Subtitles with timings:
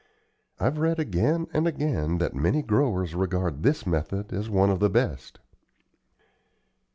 [0.59, 4.89] I've read again and again that many growers regard this method as one of the
[4.89, 5.39] best."